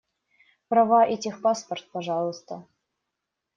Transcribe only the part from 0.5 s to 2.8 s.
Права и техпаспорт, пожалуйста.